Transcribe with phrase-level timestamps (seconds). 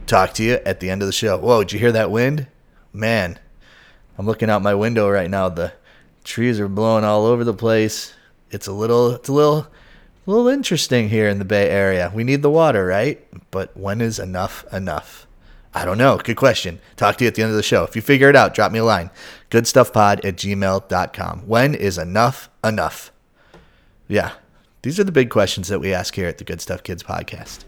[0.06, 1.38] Talk to you at the end of the show.
[1.38, 2.48] Whoa, did you hear that wind?
[2.94, 3.40] Man.
[4.20, 5.48] I'm looking out my window right now.
[5.48, 5.72] The
[6.26, 8.14] trees are blowing all over the place.
[8.52, 12.12] It's a little it's a little a little interesting here in the Bay Area.
[12.14, 13.26] We need the water, right?
[13.50, 15.26] But when is enough enough?
[15.74, 16.18] I don't know.
[16.18, 16.82] Good question.
[16.98, 17.86] Talk to you at the end of the show.
[17.86, 19.10] If you figure it out, drop me a line.
[19.52, 21.48] Goodstuffpod at gmail.com.
[21.48, 23.14] When is enough enough?
[24.10, 24.34] Yeah.
[24.82, 27.64] These are the big questions that we ask here at the Good Stuff Kids podcast.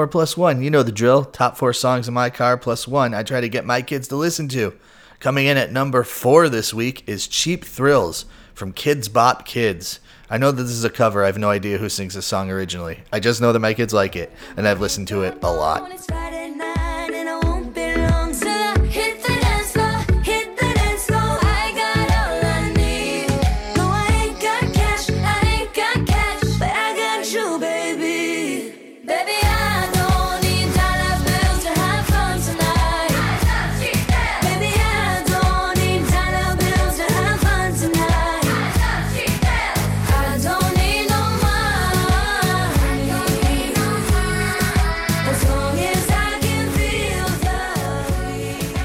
[0.00, 1.26] Four plus one, you know the drill.
[1.26, 4.16] Top four songs in my car plus one I try to get my kids to
[4.16, 4.72] listen to.
[5.18, 10.00] Coming in at number four this week is Cheap Thrills from Kidz Bop Kids.
[10.30, 11.22] I know that this is a cover.
[11.22, 13.00] I have no idea who sings this song originally.
[13.12, 15.82] I just know that my kids like it, and I've listened to it a lot.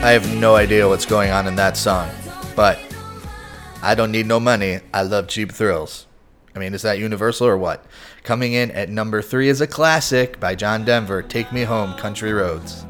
[0.05, 2.11] I have no idea what's going on in that song,
[2.55, 2.77] but
[3.81, 4.81] I don't need no money.
[4.93, 6.05] I love Cheap Thrills.
[6.55, 7.83] I mean, is that universal or what?
[8.21, 12.33] Coming in at number three is a classic by John Denver, Take Me Home, Country
[12.33, 12.85] Roads.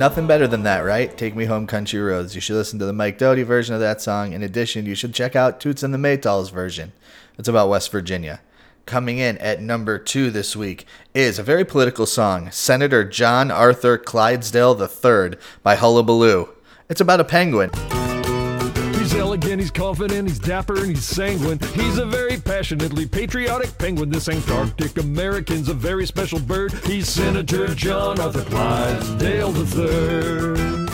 [0.00, 1.14] Nothing better than that, right?
[1.14, 2.34] Take Me Home Country Roads.
[2.34, 4.32] You should listen to the Mike Doty version of that song.
[4.32, 6.92] In addition, you should check out Toots and the Maytals version.
[7.36, 8.40] It's about West Virginia.
[8.86, 13.98] Coming in at number two this week is a very political song, Senator John Arthur
[13.98, 16.48] Clydesdale III by Hullabaloo.
[16.88, 17.68] It's about a penguin.
[19.10, 21.58] He's elegant, he's confident, he's dapper, and he's sanguine.
[21.74, 24.08] He's a very passionately patriotic penguin.
[24.08, 26.72] This Antarctic American's a very special bird.
[26.84, 30.86] He's Senator John Arthur Clydesdale III.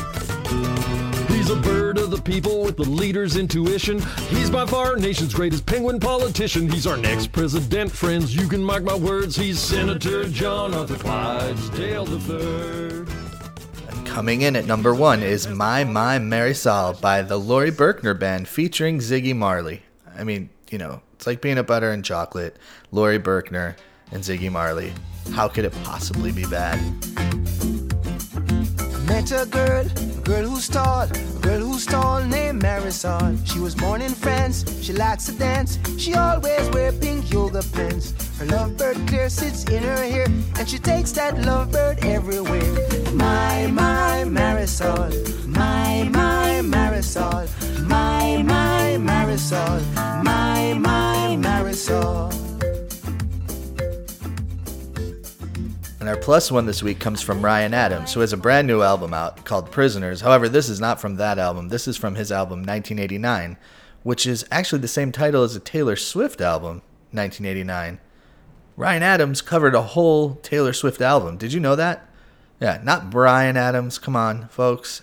[1.37, 4.01] He's a bird of the people with the leader's intuition.
[4.29, 6.71] He's by far our nation's greatest penguin politician.
[6.71, 8.35] He's our next president, friends.
[8.35, 9.37] You can mark my words.
[9.37, 13.26] He's Senator John Arthur Clydesdale III.
[14.17, 18.99] Coming in at number one is My My Marisol by the Laurie Berkner Band featuring
[18.99, 19.83] Ziggy Marley.
[20.17, 22.57] I mean, you know, it's like peanut butter and chocolate,
[22.91, 23.77] Laurie Berkner
[24.13, 24.95] and Ziggy Marley.
[25.35, 26.81] How could it possibly be bad?
[29.07, 29.85] Met a girl,
[30.25, 31.07] girl who's tall,
[31.43, 33.37] girl who's tall named Marisol.
[33.47, 35.79] She was born in France, she likes to dance.
[35.99, 38.15] She always wear pink yoga pants.
[38.39, 40.27] Her lovebird clear sits in her hair,
[40.59, 42.61] and she takes that lovebird everywhere.
[43.15, 47.49] My, my Marisol, my, my Marisol,
[47.89, 49.81] my, my Marisol,
[50.23, 52.31] my, my Marisol.
[55.99, 58.83] And our plus one this week comes from Ryan Adams, who has a brand new
[58.83, 60.21] album out called Prisoners.
[60.21, 61.71] However, this is not from that album.
[61.71, 63.57] This is from his album 1989,
[64.03, 67.99] which is actually the same title as a Taylor Swift album, 1989.
[68.77, 71.39] Ryan Adams covered a whole Taylor Swift album.
[71.39, 72.07] Did you know that?
[72.61, 73.99] Yeah, not Brian Adams.
[73.99, 75.01] Come on, folks.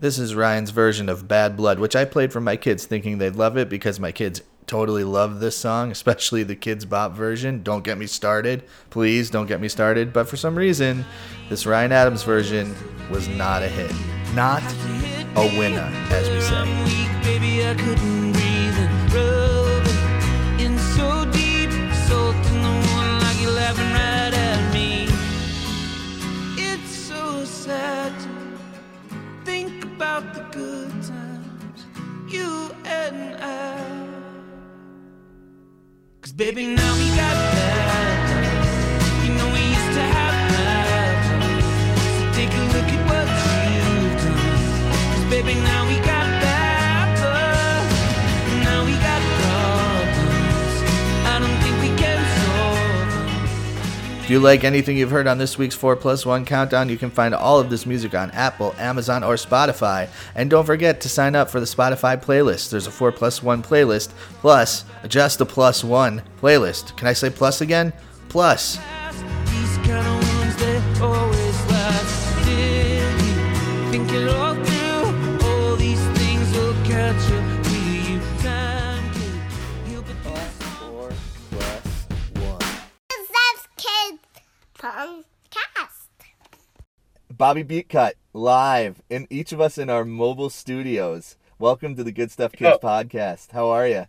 [0.00, 3.36] This is Ryan's version of Bad Blood, which I played for my kids thinking they'd
[3.36, 7.62] love it because my kids totally love this song, especially the Kidz Bop version.
[7.62, 8.64] Don't get me started.
[8.90, 10.12] Please don't get me started.
[10.12, 11.04] But for some reason,
[11.48, 12.74] this Ryan Adams version
[13.10, 13.92] was not a hit.
[14.34, 14.62] Not
[15.36, 16.64] a winner, as we say.
[27.64, 28.12] Sad
[29.46, 31.80] think about the good times
[32.28, 33.80] you and I.
[36.20, 39.24] Cause baby, now we got bad.
[39.24, 41.64] You know we used to have times.
[42.16, 43.26] So take a look at what
[43.74, 45.14] you've done.
[45.14, 45.83] Cause baby, now
[54.24, 57.10] If you like anything you've heard on this week's 4 Plus 1 Countdown, you can
[57.10, 60.08] find all of this music on Apple, Amazon, or Spotify.
[60.34, 62.70] And don't forget to sign up for the Spotify playlist.
[62.70, 66.96] There's a 4 Plus 1 playlist, plus just a plus 1 playlist.
[66.96, 67.92] Can I say plus again?
[68.30, 68.78] Plus.
[87.44, 91.36] Bobby Beetcut live in each of us in our mobile studios.
[91.58, 92.86] Welcome to the Good Stuff Kids Oh.
[92.86, 93.50] podcast.
[93.50, 94.06] How are you?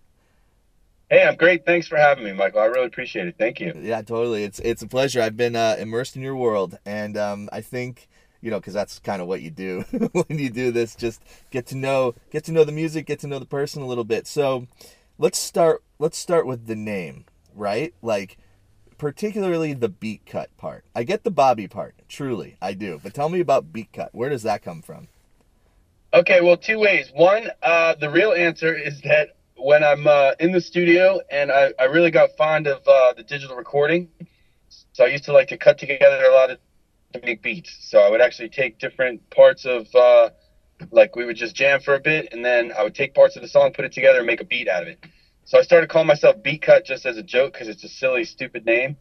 [1.10, 1.66] Hey, I'm great.
[1.66, 2.62] Thanks for having me, Michael.
[2.62, 3.36] I really appreciate it.
[3.38, 3.74] Thank you.
[3.76, 4.46] Yeah, totally.
[4.46, 5.22] It's it's a pleasure.
[5.22, 8.08] I've been uh, immersed in your world, and um, I think
[8.40, 9.82] you know because that's kind of what you do
[10.14, 10.96] when you do this.
[10.96, 11.22] Just
[11.52, 14.06] get to know get to know the music, get to know the person a little
[14.06, 14.28] bit.
[14.28, 14.66] So
[15.18, 17.94] let's start let's start with the name, right?
[18.02, 18.38] Like
[18.98, 20.86] particularly the beat cut part.
[20.96, 23.00] I get the Bobby part, truly, I do.
[23.02, 24.14] But tell me about beat cut.
[24.14, 25.08] Where does that come from?
[26.14, 27.12] Okay, well, two ways.
[27.14, 31.74] One, uh, the real answer is that when I'm uh, in the studio and I,
[31.80, 34.10] I really got fond of uh, the digital recording,
[34.94, 36.60] so I used to like to cut together a lot of
[37.24, 37.76] make beats.
[37.82, 40.30] So I would actually take different parts of, uh,
[40.92, 43.42] like we would just jam for a bit, and then I would take parts of
[43.42, 45.06] the song, put it together, and make a beat out of it.
[45.46, 48.66] So I started calling myself Beetcut just as a joke because it's a silly, stupid
[48.66, 48.98] name.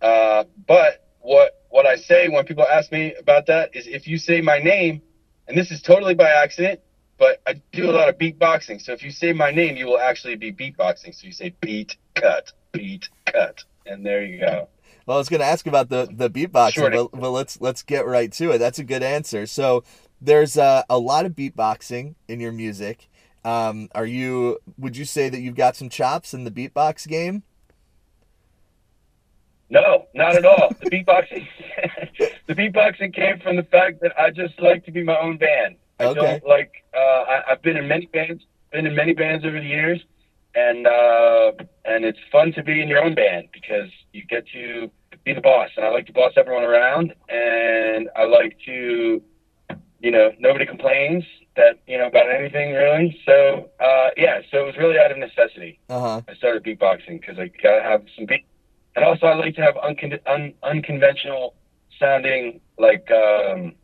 [0.00, 4.16] Uh, but what what I say when people ask me about that is if you
[4.16, 5.02] say my name,
[5.48, 6.80] and this is totally by accident,
[7.18, 8.80] but I do a lot of beatboxing.
[8.80, 11.14] So if you say my name, you will actually be beatboxing.
[11.14, 14.68] So you say beat cut, beat cut, and there you go.
[15.04, 16.90] Well, I was going to ask about the the beatboxing, Sure.
[16.90, 18.58] but, but let's let's get right to it.
[18.58, 19.46] That's a good answer.
[19.46, 19.82] So
[20.20, 23.08] there's uh, a lot of beatboxing in your music.
[23.44, 24.58] Um, are you?
[24.78, 27.42] Would you say that you've got some chops in the beatbox game?
[29.70, 30.76] No, not at all.
[30.80, 31.46] The beatboxing,
[32.46, 35.76] the beatboxing came from the fact that I just like to be my own band.
[36.00, 36.40] I Okay.
[36.40, 36.72] don't like.
[36.96, 38.42] Uh, I, I've been in many bands,
[38.72, 40.00] been in many bands over the years,
[40.54, 41.52] and uh,
[41.84, 44.90] and it's fun to be in your own band because you get to
[45.24, 45.68] be the boss.
[45.76, 49.22] And I like to boss everyone around, and I like to,
[50.00, 51.24] you know, nobody complains
[51.58, 53.20] that you know about anything really.
[53.26, 55.78] So uh, yeah, so it was really out of necessity.
[55.90, 56.20] Uh huh.
[56.28, 58.46] I started beatboxing because I gotta have some beat,
[58.96, 61.54] and also I like to have uncon- un- unconventional
[61.98, 63.74] sounding like um,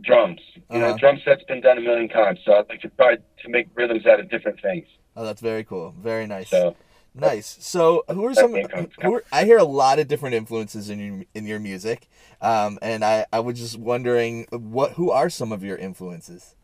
[0.00, 0.40] drums.
[0.70, 0.98] You know, Uh-huh.
[0.98, 3.66] drum sets have been done a million times, so I'd like to try to make
[3.74, 4.86] rhythms out of different things.
[5.16, 5.94] Oh, that's very cool.
[5.98, 6.50] Very nice.
[6.50, 6.74] So
[7.16, 7.56] Nice.
[7.60, 8.56] So, who are some?
[9.02, 12.08] Who are, I hear a lot of different influences in your in your music,
[12.40, 16.56] um, and I I was just wondering what who are some of your influences?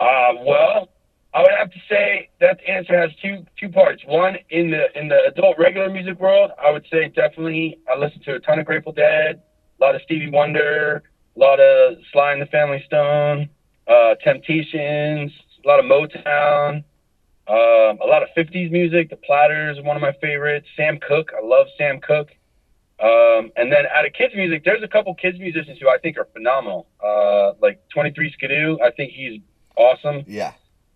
[0.00, 0.88] Uh, well,
[1.34, 4.02] I would have to say that the answer has two two parts.
[4.06, 8.20] One, in the in the adult regular music world, I would say definitely I listen
[8.22, 9.42] to a ton of Grateful Dead,
[9.80, 11.02] a lot of Stevie Wonder,
[11.36, 13.48] a lot of Sly and the Family Stone,
[13.86, 15.30] uh, Temptations,
[15.64, 16.82] a lot of Motown,
[17.46, 19.10] um, a lot of '50s music.
[19.10, 20.66] The Platters one of my favorites.
[20.76, 22.30] Sam Cooke, I love Sam Cooke.
[22.98, 26.18] Um, and then out of kids music, there's a couple kids musicians who I think
[26.18, 26.86] are phenomenal.
[27.02, 29.40] Uh, like 23 Skidoo, I think he's
[29.76, 30.24] awesome.
[30.26, 30.52] Yeah.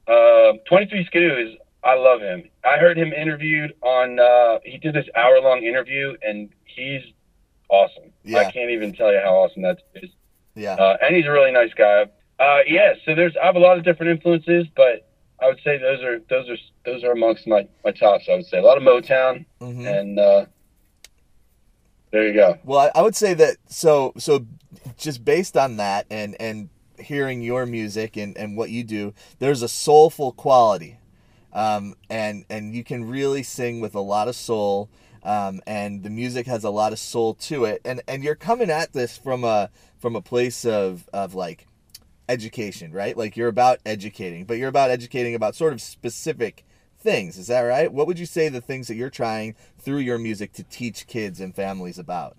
[0.09, 2.45] Um, 23 Skidoo is, I love him.
[2.65, 7.03] I heard him interviewed on, uh, he did this hour long interview and he's
[7.69, 8.11] awesome.
[8.25, 8.39] Yeah.
[8.39, 10.11] I can't even tell you how awesome that is.
[10.55, 10.75] Yeah.
[10.75, 12.07] Uh, and he's a really nice guy.
[12.39, 15.09] Uh, yeah, so there's, I have a lot of different influences, but
[15.41, 18.25] I would say those are, those are, those are amongst my, my tops.
[18.31, 19.87] I would say a lot of Motown Mhm.
[20.01, 20.47] and, uh,
[22.11, 22.59] there you go.
[22.63, 24.47] Well, I, I would say that so so
[24.97, 29.63] just based on that and and hearing your music and and what you do, there's
[29.63, 30.99] a soulful quality,
[31.53, 34.89] um, and and you can really sing with a lot of soul,
[35.23, 38.71] um, and the music has a lot of soul to it, and and you're coming
[38.71, 41.67] at this from a from a place of of like
[42.29, 43.17] education, right?
[43.17, 46.65] Like you're about educating, but you're about educating about sort of specific
[46.99, 47.39] things.
[47.39, 47.93] Is that right?
[47.93, 51.41] What would you say the things that you're trying through your music to teach kids
[51.41, 52.37] and families about?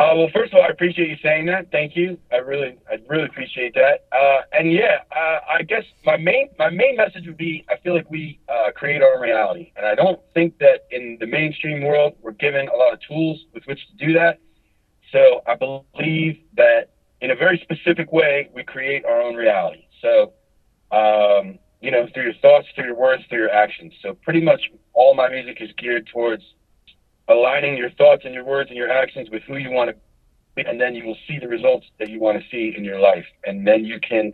[0.00, 1.70] Uh, well, first of all, I appreciate you saying that.
[1.70, 2.16] Thank you.
[2.32, 4.06] I really, I really appreciate that.
[4.10, 7.94] Uh, and yeah, uh, I guess my main, my main message would be, I feel
[7.94, 11.82] like we uh, create our own reality, and I don't think that in the mainstream
[11.84, 14.38] world we're given a lot of tools with which to do that.
[15.12, 19.84] So I believe that in a very specific way, we create our own reality.
[20.00, 20.32] So,
[20.96, 23.92] um, you know, through your thoughts, through your words, through your actions.
[24.00, 24.62] So pretty much
[24.94, 26.42] all my music is geared towards
[27.30, 29.96] aligning your thoughts and your words and your actions with who you want to
[30.54, 32.98] be, and then you will see the results that you want to see in your
[32.98, 33.26] life.
[33.44, 34.32] And then you can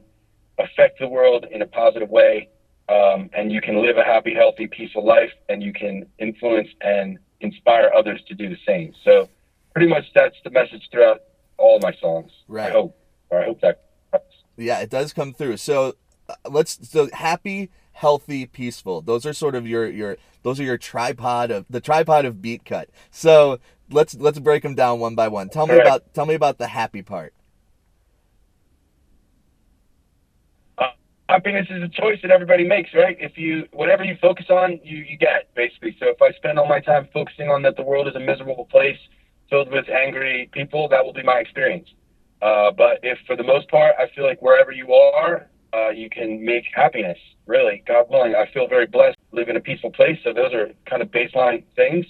[0.59, 2.49] affect the world in a positive way,
[2.89, 7.19] um, and you can live a happy, healthy, peaceful life, and you can influence and
[7.41, 8.95] inspire others to do the same.
[9.05, 9.29] So,
[9.75, 11.21] pretty much that's the message throughout
[11.59, 12.31] all my songs.
[12.49, 12.69] Right.
[12.69, 12.99] I hope,
[13.31, 13.83] or I hope that.
[14.57, 15.59] Yeah, it does come through.
[15.59, 15.97] So
[16.29, 19.01] uh, let's so happy, healthy, peaceful.
[19.01, 22.65] Those are sort of your your those are your tripod of the tripod of beat
[22.65, 22.91] cut.
[23.11, 23.59] So
[23.91, 25.49] let's let's break them down one by one.
[25.49, 27.33] Tell me about tell me about the happy part.
[30.77, 30.89] Uh,
[31.31, 33.17] happiness is a choice that everybody makes, right?
[33.19, 35.97] If you whatever you focus on, you you get basically.
[35.99, 38.67] So if I spend all my time focusing on that the world is a miserable
[38.67, 38.99] place
[39.49, 41.89] filled with angry people, that will be my experience.
[42.43, 46.09] Uh, but if for the most part, I feel like wherever you are, uh, you
[46.09, 47.19] can make happiness.
[47.47, 49.17] Really, God willing, I feel very blessed.
[49.31, 52.07] to Live in a peaceful place, so those are kind of baseline things.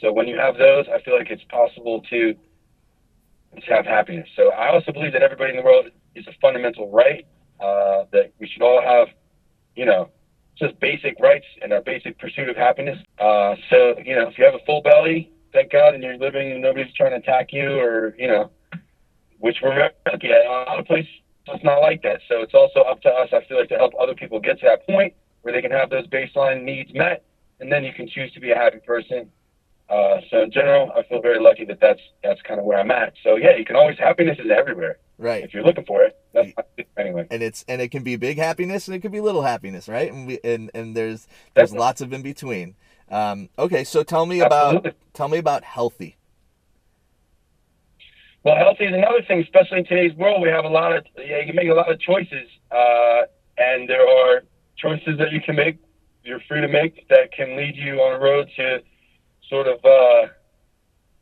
[0.00, 2.34] So when you have those, I feel like it's possible to
[3.68, 4.28] have happiness.
[4.36, 7.26] So I also believe that everybody in the world is a fundamental right
[7.60, 9.08] uh, that we should all have,
[9.76, 10.08] you know,
[10.56, 12.98] just basic rights and our basic pursuit of happiness.
[13.18, 16.52] Uh, so, you know, if you have a full belly, thank God, and you're living
[16.52, 18.50] and nobody's trying to attack you or, you know,
[19.38, 20.46] which we're lucky at.
[20.46, 21.10] A lot of places,
[21.48, 22.20] it's not like that.
[22.28, 24.66] So it's also up to us, I feel like, to help other people get to
[24.66, 27.24] that point where they can have those baseline needs met,
[27.60, 29.30] and then you can choose to be a happy person.
[29.88, 32.90] Uh, so in general, I feel very lucky that that's that's kind of where I'm
[32.92, 33.14] at.
[33.24, 35.42] So yeah, you can always happiness is everywhere Right.
[35.42, 36.16] if you're looking for it.
[36.32, 37.26] That's my, anyway.
[37.30, 40.12] and it's and it can be big happiness and it can be little happiness, right?
[40.12, 41.78] And we and and there's there's Definitely.
[41.78, 42.76] lots of in between.
[43.10, 44.92] Um, okay, so tell me about Absolutely.
[45.12, 46.16] tell me about healthy.
[48.42, 50.40] Well, healthy is another thing, especially in today's world.
[50.40, 53.22] We have a lot of yeah, you can make a lot of choices, uh,
[53.58, 54.42] and there are
[54.76, 55.76] choices that you can make.
[56.24, 58.80] You're free to make that can lead you on a road to
[59.48, 60.28] sort of uh,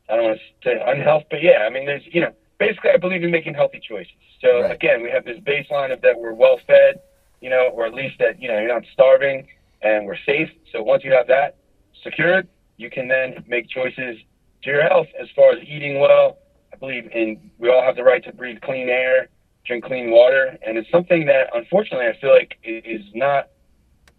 [0.09, 2.97] I don't want to say unhealth, but yeah, I mean, there's you know, basically, I
[2.97, 4.13] believe in making healthy choices.
[4.41, 4.71] So Right.
[4.71, 7.01] again, we have this baseline of that we're well fed,
[7.41, 9.49] you know, or at least that you know you're not starving
[9.83, 10.51] and we're safe.
[10.71, 11.57] So once you have that
[12.05, 12.47] secured,
[12.77, 14.17] you can then make choices
[14.63, 16.39] to your health as far as eating well.
[16.73, 19.29] I believe in we all have the right to breathe clean air,
[19.67, 23.49] drink clean water, and it's something that unfortunately I feel like is not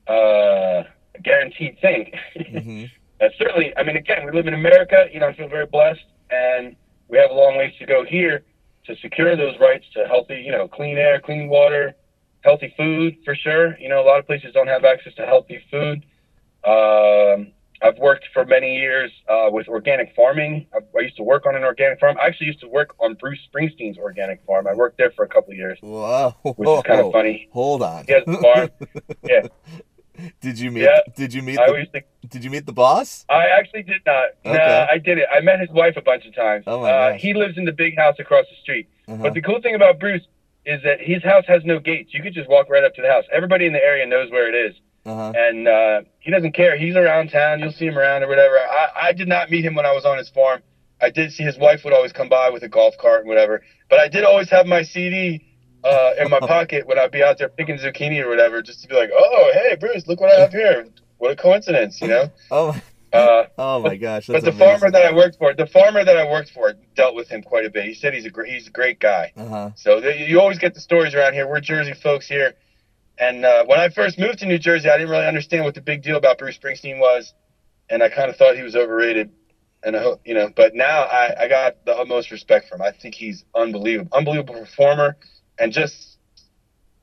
[0.10, 0.84] uh,
[1.16, 2.12] a guaranteed thing.
[2.36, 2.86] hmm
[3.22, 5.08] Uh, certainly, I mean, again, we live in America.
[5.12, 6.74] You know, I feel very blessed, and
[7.10, 8.46] we have a long ways to go here
[8.86, 11.96] to secure those rights to healthy, you know, clean air, clean water,
[12.42, 13.78] healthy food for sure.
[13.78, 16.06] You know, a lot of places don't have access to healthy food.
[16.64, 20.68] Um, I've worked for many years uh, with organic farming.
[20.74, 22.18] I, I used to work on an organic farm.
[22.22, 24.68] I actually used to work on Bruce Springsteen's organic farm.
[24.68, 26.36] I worked there for a couple of years, Whoa.
[26.44, 27.48] which is kind of funny.
[27.54, 28.06] Hold on.
[28.06, 28.70] He has a farm.
[29.24, 29.42] Yeah,
[30.42, 31.00] did you meet Yeah.
[31.16, 33.26] did you meet I the, to did you meet the boss?
[33.30, 34.30] I actually did not.
[34.46, 34.58] Okay.
[34.58, 35.28] Nah, I did it.
[35.34, 36.64] I met his wife a bunch of times.
[36.68, 37.22] Oh my uh, gosh.
[37.22, 38.90] he lives in the big house across the street.
[39.08, 39.24] Uh-huh.
[39.24, 40.24] But the cool thing about Bruce
[40.66, 42.14] is that his house has no gates.
[42.14, 43.24] You could just walk right up to the house.
[43.32, 44.76] Everybody in the area knows where it is,
[45.06, 45.34] Uh-huh.
[45.36, 46.78] and uh, he doesn't care.
[46.78, 47.60] He's around town.
[47.60, 48.58] You'll see him around or whatever.
[48.58, 50.62] I, I did not meet him when I was on his farm.
[51.02, 53.62] I did see his wife would always come by with a golf cart and whatever.
[53.90, 55.46] But I did always have my CD
[55.84, 58.88] uh, in my pocket when I'd be out there picking zucchini or whatever, just to
[58.88, 60.88] be like, "Oh, hey, Bruce, look what I have here.
[61.18, 62.80] What a coincidence, you know." Oh,
[63.12, 64.60] Uh, oh my gosh, but the amazing.
[64.60, 67.66] farmer that I worked for, the farmer that I worked for, dealt with him quite
[67.66, 67.86] a bit.
[67.86, 69.32] He said he's a great, he's a great guy.
[69.36, 69.72] Uh-huh.
[69.76, 71.48] So the, you always get the stories around here.
[71.48, 72.54] We're Jersey folks here,
[73.20, 75.82] and uh, when I first moved to New Jersey, I didn't really understand what the
[75.82, 77.34] big deal about Bruce Springsteen was,
[77.90, 79.32] and I kind of thought he was overrated.
[79.84, 82.82] And I hope you know, but now I, I got the utmost respect for him.
[82.82, 85.16] I think he's unbelievable, unbelievable performer,
[85.58, 86.18] and just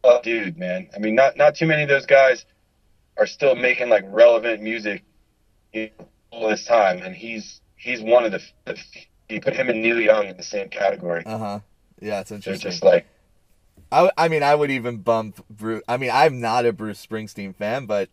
[0.04, 0.88] a dude, man.
[0.94, 2.44] I mean, not not too many of those guys
[3.16, 5.04] are still making like relevant music
[5.72, 8.42] you know, all this time, and he's he's one of the.
[8.64, 8.78] the
[9.28, 11.24] you put him and Neil Young in the same category.
[11.26, 11.58] Uh-huh.
[12.00, 12.70] Yeah, it's They're interesting.
[12.70, 13.06] just like
[13.90, 15.82] I, I mean, I would even bump Bruce.
[15.88, 18.08] I mean, I'm not a Bruce Springsteen fan, but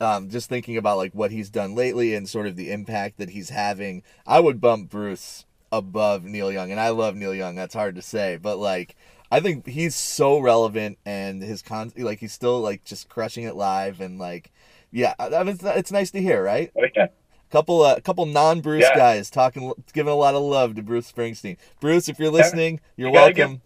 [0.00, 3.30] um, just thinking about like what he's done lately and sort of the impact that
[3.30, 7.56] he's having, I would bump Bruce above Neil Young, and I love Neil Young.
[7.56, 8.94] That's hard to say, but like
[9.30, 13.56] I think he's so relevant, and his con like he's still like just crushing it
[13.56, 14.52] live, and like
[14.92, 16.70] yeah, I mean, it's, it's nice to hear, right?
[16.76, 17.08] Oh, yeah.
[17.50, 18.96] Couple uh, couple non Bruce Yeah.
[18.96, 21.56] guys talking, giving a lot of love to Bruce Springsteen.
[21.80, 23.62] Bruce, if you're listening, you're welcome.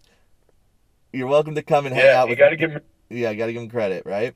[1.13, 2.39] You're welcome to come and hang Yeah, out you with.
[2.39, 2.81] got to give him.
[3.09, 4.33] yeah, you got to give him credit, right?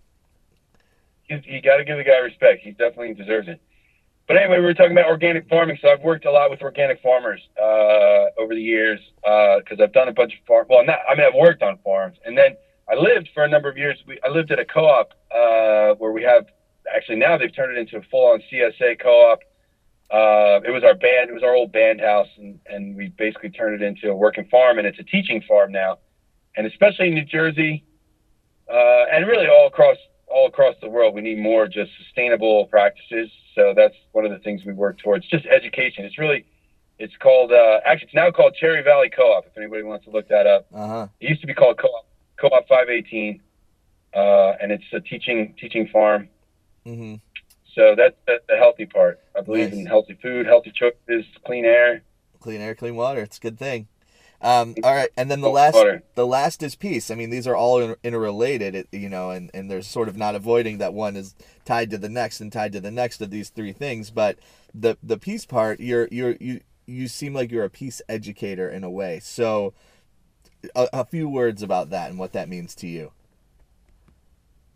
[1.30, 2.62] You, you got to give the guy respect.
[2.64, 3.62] He definitely deserves it.
[4.28, 5.78] But anyway, we were talking about organic farming.
[5.82, 10.08] So I've worked a lot with organic farmers uh, over the years because I've done
[10.08, 10.66] a bunch of farm.
[10.70, 11.00] Well, not.
[11.10, 12.58] I mean, I've worked on farms, and then
[12.90, 13.98] I lived for a number of years.
[14.08, 16.46] We, I lived at a co-op uh, where we have
[16.94, 19.40] actually now they've turned it into a full-on CSA co-op.
[20.12, 21.30] Uh, it was our band.
[21.30, 24.46] It was our old band house, and, and we basically turned it into a working
[24.46, 25.98] farm, and it's a teaching farm now.
[26.58, 27.84] And especially in New Jersey,
[28.72, 29.98] uh, and really all across
[30.28, 33.30] all across the world, we need more just sustainable practices.
[33.54, 35.28] So that's one of the things we work towards.
[35.28, 36.04] Just education.
[36.04, 36.46] It's really,
[36.98, 39.46] it's called uh, actually it's now called Cherry Valley Co-op.
[39.46, 41.08] If anybody wants to look that up, Uh huh.
[41.20, 42.06] it used to be called Co-op
[42.40, 43.42] Co-op 518,
[44.14, 46.30] uh, and it's a teaching teaching farm.
[46.86, 47.16] hmm
[47.76, 49.20] So that's the, the healthy part.
[49.38, 49.80] I believe Nice.
[49.80, 52.02] in healthy food, healthy choices, clean air.
[52.40, 53.22] Clean air, clean water.
[53.22, 53.88] It's a good thing.
[54.42, 55.76] Um, all right, and then the last,
[56.16, 57.10] the last is peace.
[57.10, 60.36] I mean, these are all in- interrelated, you know, and and there's sort of not
[60.36, 63.50] avoiding that one is tied to the next and tied to the next of these
[63.50, 64.12] three things.
[64.12, 64.38] But
[64.74, 68.84] the the peace part, you're you're you you seem like you're a peace educator in
[68.84, 69.20] a way.
[69.20, 69.74] So,
[70.76, 73.12] a, a few words about that and what that means to you.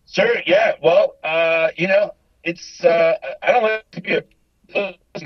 [0.07, 0.41] Sure.
[0.47, 0.75] Yeah.
[0.81, 2.13] Well, uh, you know,
[2.43, 4.23] it's uh, I don't like to be a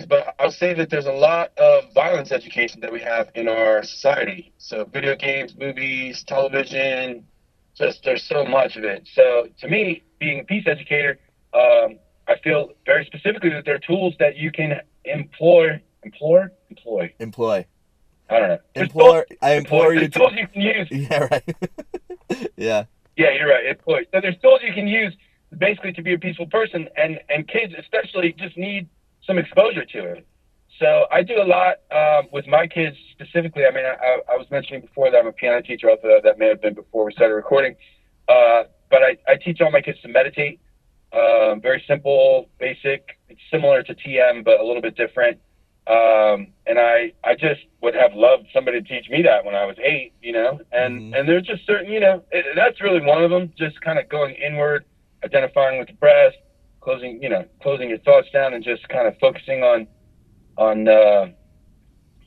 [0.08, 3.84] but I'll say that there's a lot of violence education that we have in our
[3.84, 4.54] society.
[4.58, 7.26] So video games, movies, television,
[7.76, 9.08] just there's so much of it.
[9.14, 11.20] So to me, being a peace educator,
[11.54, 17.14] um, I feel very specifically that there are tools that you can employ, employ, employ.
[17.20, 17.66] Employ,
[18.30, 18.58] I don't know.
[18.76, 20.10] Implore, tools- I implore you to.
[20.10, 21.56] tools you can use Yeah, right.
[22.58, 22.86] yeah.
[23.16, 23.66] Yeah, you're right.
[23.66, 24.06] Employ.
[24.14, 25.14] So there's tools you can use
[25.58, 28.90] basically to be a peaceful person, and and kids especially just need
[29.26, 30.28] some exposure to it.
[30.80, 33.66] So I do a lot um, with my kids specifically.
[33.66, 36.48] I mean, I, I was mentioning before that I'm a piano teacher, although that may
[36.48, 37.76] have been before we started recording.
[38.28, 40.60] Uh, but I, I teach all my kids to meditate.
[41.14, 43.18] Um, very simple, basic.
[43.30, 45.40] It's similar to TM, but a little bit different.
[45.86, 49.66] Um, and I, I just would have loved somebody to teach me that when I
[49.66, 50.60] was eight, you know.
[50.72, 51.20] And Mhm.
[51.20, 53.52] and there's just certain, you know, it, that's really one of them.
[53.58, 54.86] Just kind of going inward,
[55.24, 56.34] identifying with the breath,
[56.84, 59.88] closing, you know, closing your thoughts down, and just kind of focusing on
[60.58, 61.28] on uh,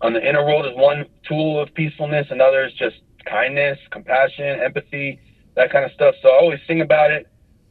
[0.01, 2.27] on the inner world is one tool of peacefulness.
[2.31, 5.21] Another is just kindness, compassion, empathy,
[5.57, 6.15] that kind of stuff.
[6.23, 7.27] So I always sing about it,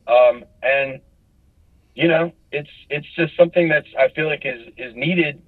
[0.08, 1.02] um, and
[1.96, 5.42] you know, it's it's just something that's I feel like is is needed,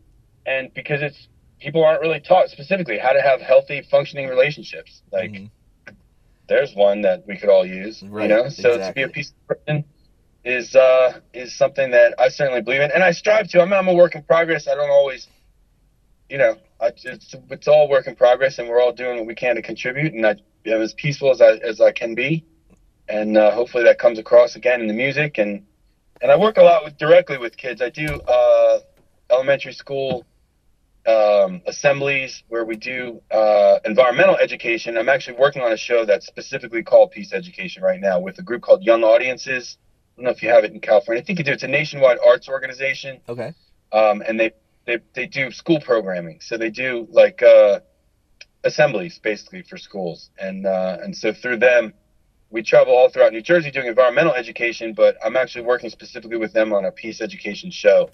[0.45, 1.27] and because it's
[1.59, 5.01] people aren't really taught specifically how to have healthy, functioning relationships.
[5.11, 5.49] Like Mhm.
[6.47, 8.49] there's one that we could all use, Right, you know.
[8.49, 9.03] So to exactly.
[9.03, 9.83] be a peaceful person
[10.47, 13.61] is uh is something that I certainly believe in, and I strive to.
[13.61, 14.67] I'm, I'm a work in progress.
[14.67, 15.27] I don't always,
[16.29, 19.35] you know, I, it's it's all work in progress, and we're all doing what we
[19.35, 22.45] can to contribute, and I am as peaceful as I as I can be,
[23.09, 25.63] and uh, hopefully that comes across again in the music, and
[26.21, 27.81] and I work a lot with directly with kids.
[27.81, 28.79] I do uh,
[29.29, 30.25] elementary school
[31.05, 34.97] um, assemblies where we do uh, environmental education.
[34.97, 38.41] I'm actually working on a show that's specifically called Peace Education right now with a
[38.41, 39.77] group called Young Audiences.
[40.17, 41.21] I don't know if you have it in California.
[41.21, 41.51] I think you do.
[41.51, 43.53] It's a nationwide arts organization, Okay.
[43.91, 44.51] um, and they,
[44.85, 46.39] they they do school programming.
[46.41, 47.81] So they do like uh,
[48.63, 51.93] assemblies basically for schools, and uh, and so through them.
[52.49, 56.53] We travel all throughout New Jersey doing environmental education, but I'm actually working specifically with
[56.53, 58.09] them on a peace education show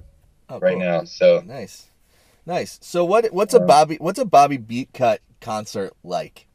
[0.49, 0.79] Oh, right cool.
[0.79, 1.03] now.
[1.03, 1.85] So Nice,
[2.43, 2.79] nice.
[2.81, 3.31] So what?
[3.31, 3.97] What's a Bobby?
[4.01, 6.47] What's a Bobby Beetcut concert like?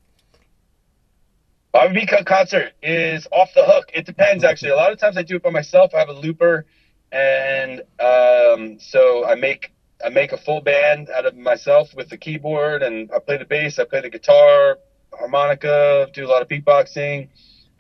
[1.73, 3.91] Cut concert is off the hook.
[3.95, 4.71] It depends actually.
[4.71, 5.95] A lot of times I do it by myself.
[5.95, 6.67] I have a looper,
[7.13, 9.73] and um, so I make
[10.05, 13.45] I make a full band out of myself with the keyboard, and I play the
[13.45, 14.79] bass, I play the guitar,
[15.13, 17.29] harmonica, do a lot of beatboxing,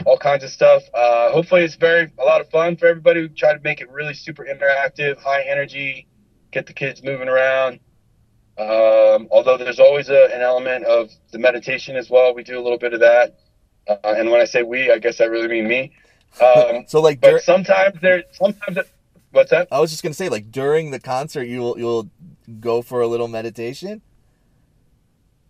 [0.04, 0.82] all kinds of stuff.
[0.92, 3.22] Uh, hopefully, it's very a lot of fun for everybody.
[3.22, 6.08] We try to make it really super interactive, high energy,
[6.50, 7.80] get the kids moving around.
[8.58, 12.34] Um, although there's always a, an element of the meditation as well.
[12.34, 13.38] We do a little bit of that.
[13.88, 15.92] Uh, and when I say we, I guess I really mean me.
[16.42, 18.88] Um, So like, dur- but sometimes there, sometimes, it,
[19.32, 19.68] what's that?
[19.72, 22.10] I was just gonna say, like during the concert, you'll you'll
[22.60, 24.02] go for a little meditation.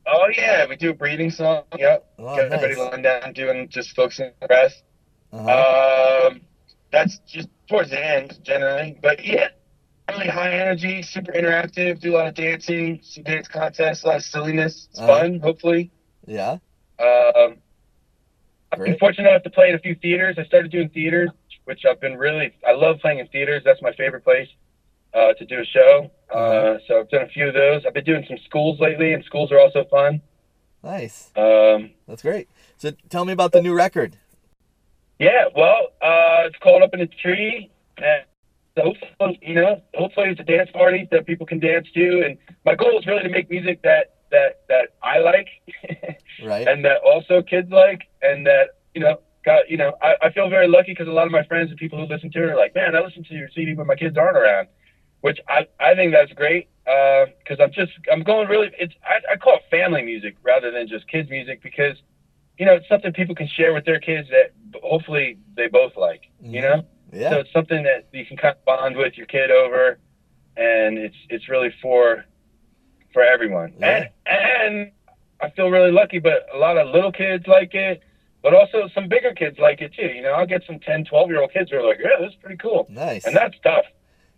[0.06, 1.64] Oh yeah, we do a breathing song.
[1.76, 2.14] Yep.
[2.18, 2.90] Oh, Get everybody nice.
[2.90, 4.82] lying down, doing just focusing on the breath.
[5.32, 6.28] Uh-huh.
[6.30, 6.40] Um,
[6.90, 8.98] that's just towards the end generally.
[9.02, 9.48] But yeah,
[10.10, 12.00] really high energy, super interactive.
[12.00, 14.88] Do a lot of dancing, some dance contests, a lot of silliness.
[14.90, 15.18] It's Uh-huh.
[15.20, 15.90] fun, hopefully.
[16.26, 16.56] Yeah.
[16.98, 17.56] Um,
[18.72, 20.36] I've been fortunate enough to play in a few theaters.
[20.38, 21.30] I started doing theaters,
[21.64, 22.52] which I've been really.
[22.66, 23.62] I love playing in theaters.
[23.64, 24.48] That's my favorite place
[25.14, 26.10] uh, to do a show.
[26.32, 27.82] Uh, so I've done a few of those.
[27.86, 30.20] I've been doing some schools lately, and schools are also fun.
[30.82, 31.30] Nice.
[31.34, 32.48] Um, That's great.
[32.76, 34.16] So tell me about the new record.
[35.18, 38.24] Yeah, well, uh, it's called Up in a Tree, and
[38.76, 42.22] so hopefully, you know, hopefully it's a dance party that people can dance to.
[42.24, 45.48] And my goal is really to make music that that that I like,
[46.42, 46.66] Right.
[46.66, 50.48] and that also kids like, and that you know, got you know, I, I feel
[50.48, 52.56] very lucky because a lot of my friends and people who listen to it are
[52.56, 54.68] like, man, I listen to your CD when my kids aren't around,
[55.20, 59.34] which I I think that's great uh, because I'm just I'm going really it's I,
[59.34, 61.96] I call it family music rather than just kids music because
[62.58, 66.22] you know it's something people can share with their kids that hopefully they both like,
[66.42, 66.82] you know.
[67.12, 67.20] Mm-hmm.
[67.20, 67.30] yeah.
[67.30, 69.98] So it's something that you can kind of bond with your kid over,
[70.56, 72.24] and it's it's really for
[73.12, 73.74] for everyone.
[73.78, 74.08] Yeah.
[74.26, 74.36] And
[74.68, 74.92] and
[75.40, 78.02] I feel really lucky, but a lot of little kids like it,
[78.42, 80.06] but also some bigger kids like it too.
[80.06, 82.30] You know, I'll get some 10, 12 year old kids who are like, yeah, this
[82.30, 83.24] is pretty cool, nice.
[83.24, 83.84] and that's tough.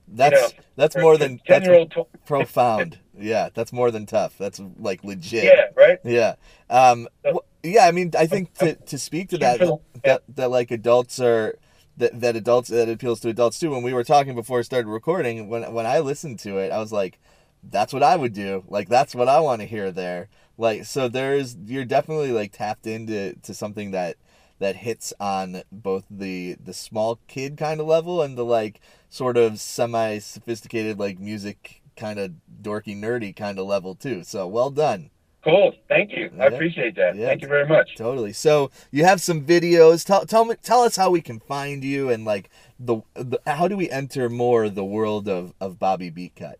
[0.08, 1.94] that's know, that's more than 10 that's year old,
[2.26, 2.98] profound.
[3.18, 4.36] Yeah, that's more than tough.
[4.38, 5.44] That's like legit.
[5.44, 5.98] yeah, right.
[6.04, 6.34] Yeah.
[6.68, 10.50] Um, So- yeah, I mean, I think to, to speak to that, that, that, that
[10.50, 11.56] like adults are,
[11.98, 13.70] that, that adults, that appeals to adults too.
[13.70, 16.78] When we were talking before we started recording, when, when I listened to it, I
[16.78, 17.18] was like,
[17.62, 18.64] that's what I would do.
[18.68, 20.28] Like, that's what I want to hear there.
[20.60, 24.16] Like, so there's, you're definitely like tapped into, to something that,
[24.58, 29.38] that hits on both the, the small kid kind of level and the like sort
[29.38, 34.22] of semi sophisticated, like music kind of dorky, nerdy kind of level too.
[34.22, 35.10] So well done.
[35.42, 35.72] Cool.
[35.88, 36.30] Thank you.
[36.36, 36.44] Yeah.
[36.44, 37.16] I appreciate that.
[37.16, 37.28] Yeah.
[37.28, 37.96] Thank you very much.
[37.96, 38.34] Totally.
[38.34, 40.04] So you have some videos.
[40.04, 43.66] Tell tell me tell us how we can find you and like the, the how
[43.66, 46.56] do we enter more the world of of Bobby Beetcut?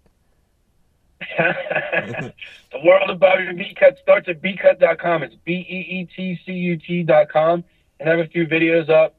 [1.38, 5.23] The world of Bobby Beetcut starts at beetcut.com.
[5.23, 7.64] It's B E E T C U T.com.
[7.99, 9.14] And I have a few videos up.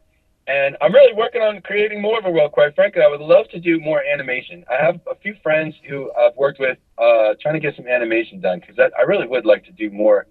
[0.48, 3.02] And I'm really working on creating more of a world, quite frankly.
[3.04, 4.64] I would love to do more animation.
[4.70, 8.40] I have a few friends who I've worked with uh, trying to get some animation
[8.42, 10.26] done because I really would like to do more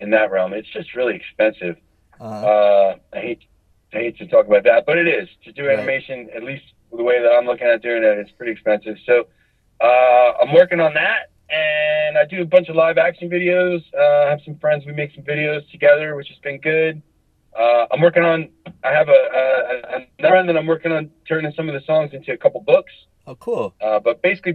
[0.00, 0.52] in that realm.
[0.52, 1.76] It's just really expensive.
[2.20, 3.38] Uh, Uh, I hate
[3.92, 5.78] I hate to talk about that, but it is to do Right.
[5.78, 6.28] animation.
[6.34, 8.96] At least the way that I'm looking at doing it, it's pretty expensive.
[9.06, 9.28] So
[9.80, 13.82] uh, I'm working on that, and I do a bunch of live action videos.
[13.96, 14.84] Uh, I have some friends.
[14.86, 17.02] We make some videos together, which has been good.
[17.58, 18.48] Uh, I'm working on.
[18.82, 21.80] I have a, a, a another one that I'm working on turning some of the
[21.86, 22.92] songs into a couple books.
[23.26, 23.74] oh, cool.
[23.80, 24.52] Uh, but basically,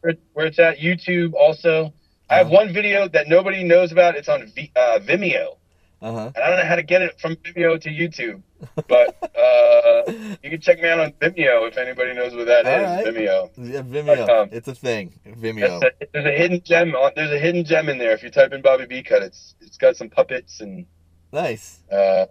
[0.00, 0.78] where, where it's at.
[0.78, 1.92] YouTube also.
[2.28, 2.56] I have Uh-huh.
[2.56, 4.16] one video that nobody knows about.
[4.16, 5.56] It's on v, uh, Vimeo
[6.02, 6.30] Uh huh.
[6.34, 8.42] and I don't know how to get it from Vimeo to YouTube,
[8.86, 12.88] but uh, you can check me out on Vimeo if anybody knows what that is.
[12.88, 13.06] All right.
[13.06, 13.50] Vimeo.
[13.56, 14.28] Yeah, Vimeo.
[14.28, 15.14] Um, it's a thing.
[15.26, 15.82] Vimeo.
[15.82, 16.94] A, there's a hidden gem.
[16.94, 18.12] On, there's a hidden gem in there.
[18.12, 20.84] If you type in Bobby B cut, it's it's got some puppets and
[21.32, 21.80] Nice.
[21.90, 22.26] uh,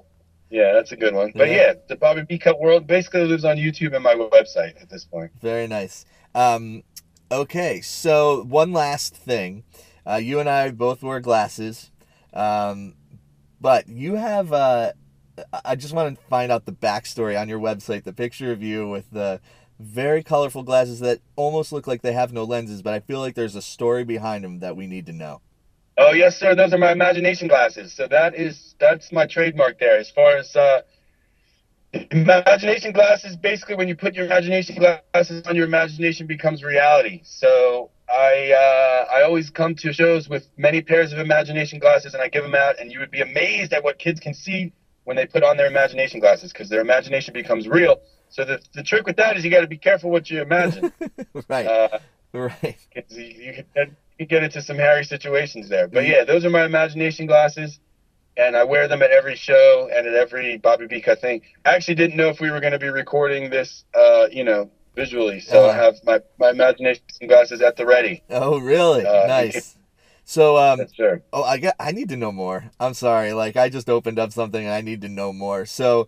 [0.51, 1.31] yeah, that's a good one.
[1.35, 1.55] But Yeah.
[1.55, 5.03] yeah, the Bobby B cut world basically lives on YouTube and my website at this
[5.05, 5.31] point.
[5.41, 6.05] Very nice.
[6.35, 6.83] Um,
[7.31, 9.63] okay, so one last thing.
[10.07, 11.89] Uh, you and I both wear glasses,
[12.33, 12.93] um,
[13.65, 14.53] but you have.
[14.53, 14.91] Uh,
[15.65, 18.03] I- just want to find out the backstory on your website.
[18.03, 19.41] The picture of you with the
[19.79, 23.33] very colorful glasses that almost look like they have no lenses, but I feel like
[23.33, 25.41] there's a story behind them that we need to know.
[25.97, 26.53] Oh yes, sir.
[26.53, 27.91] Those are my imagination glasses.
[27.91, 29.97] So that is that's my trademark there.
[29.97, 30.81] As far as uh,
[32.11, 37.21] imagination glasses, basically when you put your imagination glasses on, your imagination becomes reality.
[37.23, 42.21] So I uh, I always come to shows with many pairs of imagination glasses, and
[42.21, 44.73] I give them out, and you would be amazed at what kids can see
[45.05, 48.01] when they put on their imagination glasses because their imagination becomes real.
[48.29, 50.91] So the the trick with that is you got to be careful what you imagine.
[51.49, 51.99] right, Uh,
[52.33, 52.77] right.
[53.09, 55.87] you, you, can get, you can get into some hairy situations there.
[55.87, 57.79] But yeah, those are my imagination glasses,
[58.37, 61.41] and I wear them at every show and at every Bobby B cut thing.
[61.65, 64.69] I actually didn't know if we were going to be recording this, uh, you know,
[64.95, 65.83] visually, so I Uh-huh.
[65.83, 68.23] have my, my imagination glasses at the ready.
[68.29, 69.05] Oh, really?
[69.05, 69.77] Uh, nice.
[70.23, 71.21] So, um, Yes.
[71.31, 71.75] Oh, I got.
[71.79, 72.71] I need to know more.
[72.79, 73.33] I'm sorry.
[73.33, 75.65] Like I just opened up something and I need to know more.
[75.65, 76.07] So,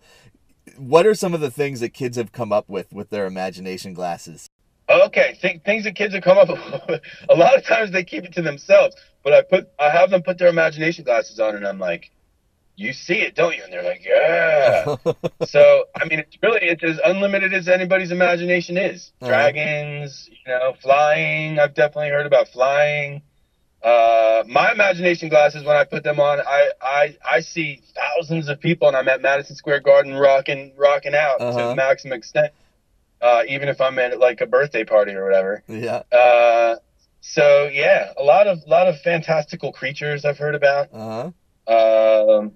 [0.78, 3.94] what are some of the things that kids have come up with with their imagination
[3.94, 4.48] glasses?
[4.90, 7.02] Okay, th- things that kids have come up with.
[7.30, 10.24] a lot of times they keep it to themselves, but I put I have them
[10.24, 12.10] put their imagination glasses on, and I'm like,
[12.78, 14.96] "You see it, don't you?" And they're like, "Yeah."
[15.46, 19.12] so I mean, it's really it's as unlimited as anybody's imagination is.
[19.22, 19.30] Uh-huh.
[19.32, 21.60] Dragons, you know, flying.
[21.60, 23.22] I've definitely heard about flying.
[23.84, 28.60] Uh, my imagination glasses, when I put them on, I, I I see thousands of
[28.60, 31.70] people, and I'm at Madison Square Garden rocking rocking out to Uh-huh.
[31.70, 32.52] the maximum extent.
[33.22, 35.64] uh, even if I'm at like a birthday party or whatever.
[35.68, 36.04] Yeah.
[36.12, 36.76] Uh,
[37.22, 40.90] so yeah, a lot of lot of fantastical creatures I've heard about.
[40.94, 41.32] Uh
[41.68, 42.36] huh.
[42.40, 42.54] Um,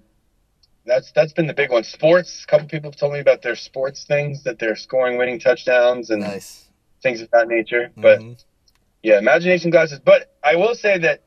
[0.84, 1.82] that's that's been the big one.
[1.84, 2.44] Sports.
[2.44, 6.10] A couple people have told me about their sports things that they're scoring winning touchdowns
[6.10, 6.70] and Nice.
[7.02, 7.90] things of that nature.
[7.96, 8.44] But Mhm.
[9.02, 10.00] yeah, imagination glasses.
[10.00, 11.20] But I will say that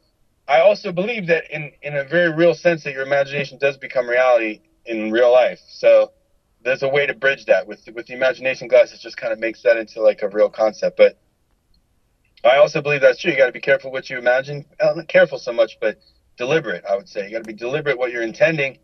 [0.47, 4.09] I also believe that in in a very real sense that your imagination does become
[4.09, 5.61] reality in real life.
[5.67, 6.11] So
[6.61, 8.99] there's a way to bridge that with with the imagination glasses.
[8.99, 10.97] Just kind of makes that into like a real concept.
[10.97, 11.15] But
[12.43, 13.31] I also believe that's true.
[13.31, 14.65] You got to be careful what you imagine.
[14.81, 15.97] Not careful so much, but
[16.37, 16.85] deliberate.
[16.85, 18.77] I would say you got to be deliberate what you're intending,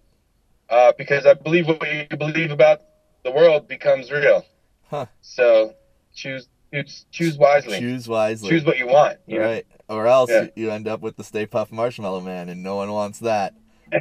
[0.72, 2.82] uh, because I believe what you believe about
[3.24, 4.46] the world becomes real.
[4.90, 5.06] Huh.
[5.22, 5.76] So
[6.16, 7.80] choose choose choose wisely.
[7.80, 8.50] Choose wisely.
[8.50, 9.18] Choose what you want.
[9.28, 9.46] You know?
[9.46, 9.66] Right.
[9.90, 10.48] Or else Yeah.
[10.56, 13.54] you- end up with the Stay Puft Marshmallow Man, and no one wants that.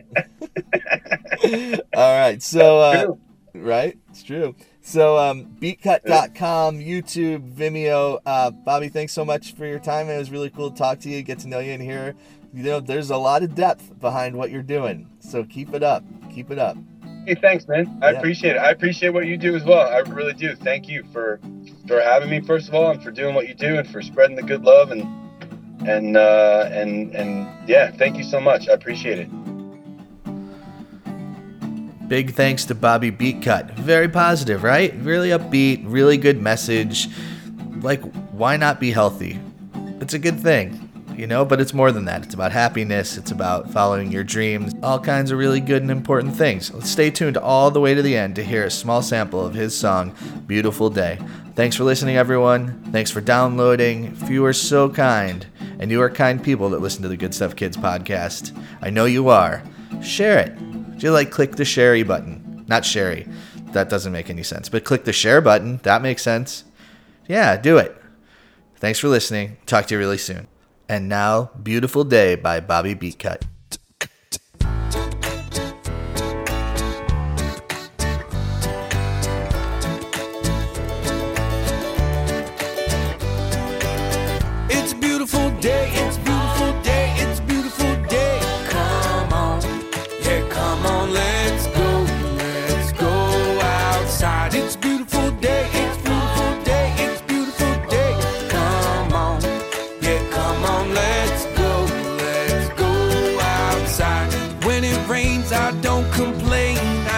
[1.95, 2.41] All right.
[2.43, 3.19] So, uh, True.
[3.55, 3.99] right?
[4.11, 4.55] It's true.
[4.83, 8.21] So, um, beetcut.com, YouTube, Vimeo.
[8.25, 10.09] Uh, Bobby, thanks so much for your time.
[10.09, 12.15] It was really cool to talk to you, get to know you, and hear.
[12.53, 15.09] You know, there's a lot of depth behind what you're doing.
[15.21, 16.03] So keep it up.
[16.35, 16.77] Keep it up.
[17.27, 17.99] Hey, thanks, man.
[18.03, 18.19] I Yeah.
[18.19, 18.59] appreciate it.
[18.59, 19.89] I appreciate what you do as well.
[19.89, 20.55] I really do.
[20.57, 21.39] Thank you for
[21.87, 24.37] for having me first of all, and for doing what you do, and for spreading
[24.37, 25.07] the good love and
[25.87, 28.69] and uh, and and yeah, thank you so much.
[28.69, 29.29] I appreciate it.
[32.09, 33.71] Big thanks to Bobby Beetcut.
[33.75, 34.93] Very positive, right?
[34.97, 37.09] Really upbeat, really good message.
[37.83, 39.39] Like, why not be healthy?
[40.01, 40.90] It's a good thing,
[41.21, 42.25] you know, but it's more than that.
[42.25, 46.35] It's about happiness, it's about following your dreams, all kinds of really good and important
[46.35, 46.73] things.
[46.73, 49.53] Let's stay tuned all the way to the end to hear a small sample of
[49.53, 50.15] his song,
[50.47, 51.19] Beautiful Day.
[51.55, 52.85] Thanks for listening, everyone.
[52.91, 54.17] Thanks for downloading.
[54.23, 55.47] If you are so kind,
[55.79, 59.05] and you are kind people that listen to the Good Stuff Kids podcast, I know
[59.05, 59.63] you are,
[60.03, 60.57] share it.
[60.97, 62.65] Just like click the sherry button.
[62.67, 63.29] Not sherry.
[63.73, 64.71] That doesn't make any sense.
[64.71, 65.81] But click the share button.
[65.83, 66.65] That makes sense.
[67.29, 67.95] Yeah, do it.
[68.77, 69.59] Thanks for listening.
[69.67, 70.47] Talk to you really soon.
[70.91, 73.47] And now, Beautiful Day by Bobby Beetcut.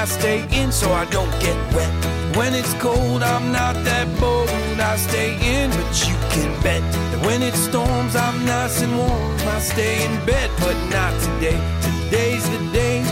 [0.03, 1.93] I stay in so I don't get wet.
[2.37, 4.51] When it's cold, I'm not that bold.
[4.81, 9.39] I stay in, but you can bet that when it storms, I'm nice and warm.
[9.47, 11.61] I stay in bed, but not today.
[11.87, 13.05] Today's the day.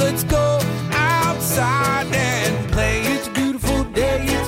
[0.00, 0.58] Let's go
[0.90, 3.02] outside and play.
[3.02, 4.43] It's a beautiful day.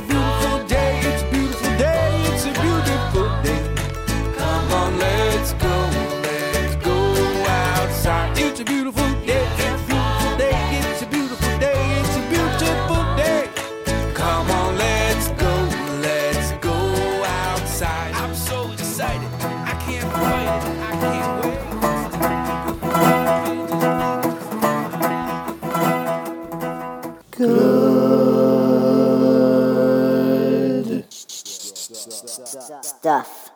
[33.06, 33.55] stuff.